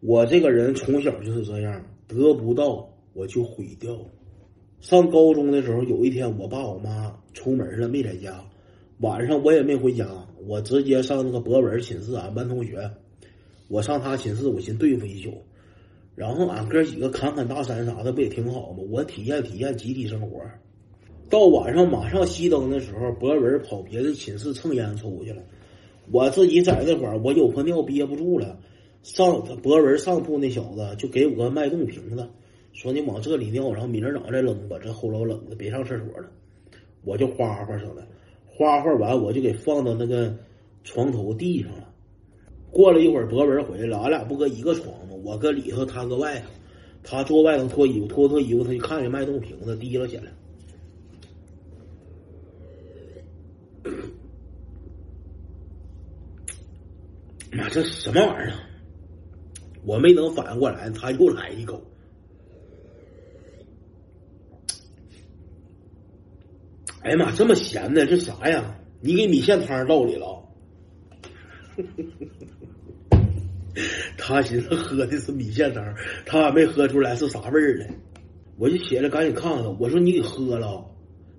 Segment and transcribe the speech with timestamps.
[0.00, 3.94] 我这个人从小就是这样，得不到我就毁掉。
[4.80, 8.42] 上高中的时候，有一天我爸我妈出门了，没在家，
[9.00, 10.06] 晚上我也没回家，
[10.46, 12.90] 我直接上那个博文寝室，俺班同学，
[13.68, 15.34] 我上他寝室，我寻对付一宿，
[16.14, 18.78] 然后俺哥几个侃侃大山啥的，不也挺好吗？
[18.88, 20.40] 我体验体验集体生活。
[21.28, 25.42] 到晚上马上熄灯的时候，博文跑别的寝室蹭烟抽去了，
[26.10, 28.58] 我自己在那会儿，我有泡尿憋不住了。
[29.02, 32.28] 上博文上铺那小子就给我个脉动瓶子，
[32.72, 34.78] 说你往这里尿，然后明儿早上再扔吧。
[34.82, 36.30] 这后老冷的，别上厕所了。
[37.02, 38.06] 我就花花上了，
[38.46, 40.36] 花花完我就给放到那个
[40.84, 41.88] 床头地上了。
[42.70, 45.14] 过了一会儿，博文回来了，俺俩不搁一个床吗？
[45.24, 46.46] 我搁里头，他搁外头。
[47.02, 50.24] 他坐外头脱衣服，脱脱衣服，他就看见脉动瓶子提了起来。
[57.52, 58.69] 妈，这什么玩意儿？
[59.90, 61.82] 我没能反应过来，他又来一口。
[67.02, 68.06] 哎呀妈，这么咸呢？
[68.06, 68.78] 这啥呀？
[69.00, 70.44] 你给米线汤倒里了？
[74.16, 75.92] 他寻思喝的是米线汤，
[76.24, 77.86] 他还没喝出来是啥味儿呢。
[78.58, 80.86] 我就起来赶紧看看，我说你给喝了，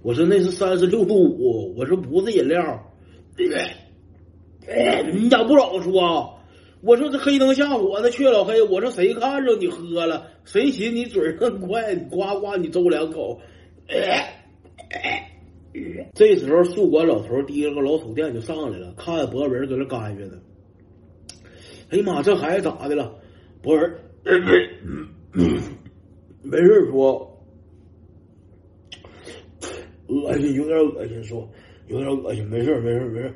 [0.00, 2.82] 我说那是三十六度五，我说不是饮料。
[3.36, 3.46] 你
[5.28, 6.37] 咋不早说？
[6.80, 8.62] 我说这黑灯瞎火的，去老黑。
[8.62, 10.28] 我说谁看着你喝了？
[10.44, 11.94] 谁寻你嘴儿那么快？
[11.94, 13.40] 你呱呱你抽两口。
[16.14, 20.38] 这时候宿管老头提着个老手电就上来了，看博文搁那干着呢。
[21.90, 23.14] 哎呀妈，这孩子咋的了？
[23.62, 23.92] 博文，
[26.42, 27.44] 没事说，
[30.06, 31.48] 恶心，有点恶心，说
[31.88, 33.34] 有点恶心，没事没事没事。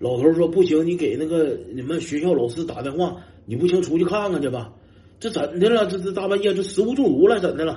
[0.00, 4.72] 老头说：“不行，你给那个你们学校老师打电话，你不行出去看看去吧。
[5.18, 5.86] 这怎的了？
[5.86, 7.76] 这这大半夜这食物中毒了，怎的了？”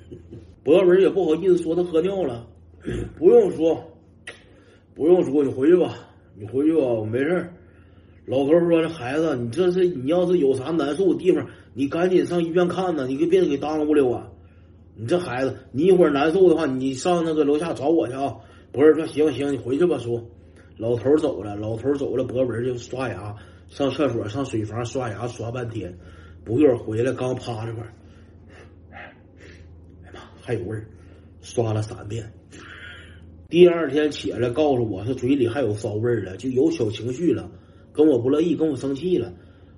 [0.62, 2.46] 博文也不好意思说他喝尿了，
[3.18, 3.82] 不用说，
[4.94, 5.96] 不用说，你回去吧，
[6.38, 7.50] 你回去吧，我没事。
[8.26, 14.28] 老头说：“这孩子，你这是你要是有啥难受的地方，你赶紧上医院看呢，你可别给耽误了啊！
[14.94, 18.34] 你这孩子，你一会儿难受的话，你上那个楼下找我去啊。”
[18.70, 20.20] 博文说：“行行，你回去吧，叔。”
[20.76, 23.34] 老头走了，老头走了，博文就刷牙，
[23.68, 25.96] 上厕所，上水房刷牙，刷半天，
[26.44, 27.92] 不一会儿回来，刚趴这块儿，
[28.92, 29.14] 哎
[30.12, 30.86] 妈，还有味儿，
[31.40, 32.30] 刷了三遍。
[33.48, 37.50] 第二天起来，告诉我是嘴里还有骚味儿了，就有小情绪了，
[37.92, 39.32] 跟我不乐意，跟我生气了。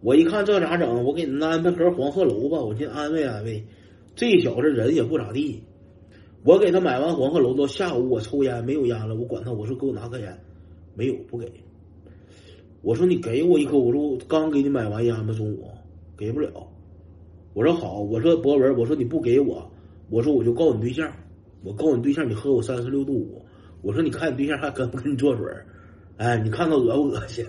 [0.00, 1.04] 我一看这咋整？
[1.04, 3.64] 我给你安排盒黄鹤楼吧，我先安慰安慰。
[4.16, 5.62] 这小子人也不咋地，
[6.42, 10.36] 我给他买完黄鹤楼，到下午我抽烟没有烟了，我管他，我说给我拿颗烟。
[10.94, 11.50] 没有不给，
[12.82, 15.68] 我说你给我一颗，我说我刚给你买完烟嘛，中午
[16.16, 16.50] 给不了。
[17.52, 19.70] 我说好，我说博文，我说你不给我，
[20.08, 21.12] 我说我就告你对象，
[21.62, 23.44] 我告你对象，你喝我三十六度五。
[23.82, 25.46] 我说你看你对象还跟不跟你做水
[26.16, 27.44] 哎，你看他恶不恶心？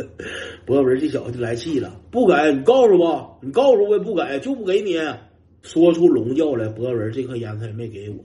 [0.64, 4.94] 博文这小子就来气了，不给你告诉吧，你告诉我也不给，就不给你。
[5.62, 8.16] 说出龙叫来，博文这颗烟他也没给我。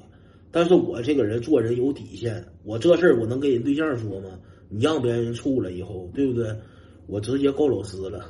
[0.52, 4.30] 但是我这个人做人有底线，我这事儿我能跟人对象说吗？
[4.70, 6.56] 你让别人处了以后，对不对？
[7.08, 8.26] 我直接告老师了。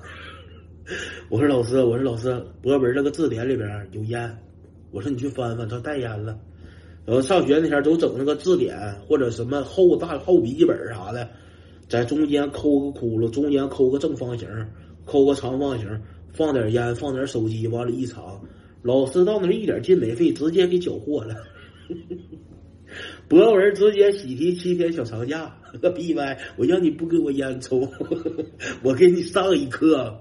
[1.29, 4.37] 我说老师，我说老师，博文这个字典里边有烟，
[4.91, 6.39] 我说你去翻翻，他带烟了。
[7.05, 11.27] 然后上学那天都整那个字典或者什么厚大厚笔记本啥的，
[11.87, 14.47] 在中间抠个窟窿，中间抠个正方形，
[15.05, 15.87] 抠个长方形，
[16.31, 18.39] 放点烟，放点手机，往里一藏。
[18.81, 21.35] 老师到那一点劲没费，直接给缴获了。
[23.27, 26.37] 博文直接喜提七天小长假，个逼歪！
[26.57, 27.87] 我让你不给我烟抽，
[28.81, 30.19] 我给你上一课。